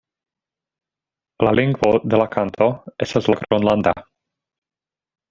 [1.47, 2.69] La lingvo de la kanto
[3.07, 3.95] estas la gronlanda.